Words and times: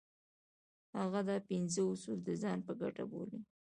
هغه 0.99 1.19
دا 1.29 1.37
پنځه 1.49 1.81
اصول 1.91 2.19
د 2.23 2.29
ځان 2.41 2.57
په 2.67 2.73
ګټه 2.81 3.03
بولي. 3.11 3.39